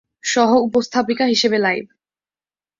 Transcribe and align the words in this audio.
সহ-উপস্থাপিকা 0.23 1.25
হিসেবে 1.25 1.57
লাইভ! 1.57 1.85